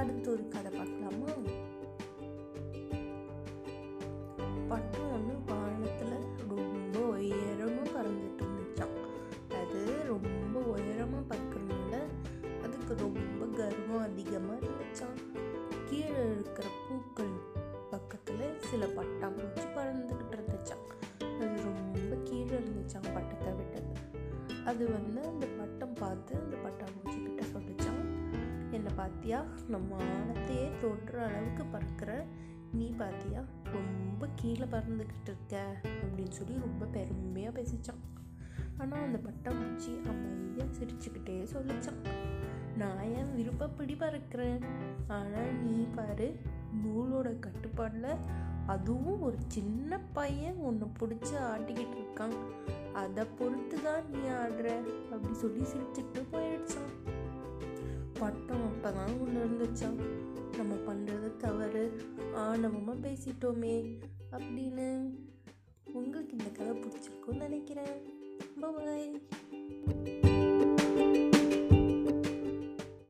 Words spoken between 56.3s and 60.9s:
போயிடுச்சான். பட்டம் அப்பதான் ஒன்று இருந்துச்சா நம்ம